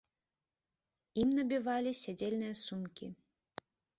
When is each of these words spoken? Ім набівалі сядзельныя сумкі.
Ім 1.23 1.29
набівалі 1.39 1.91
сядзельныя 2.03 2.55
сумкі. 2.65 3.07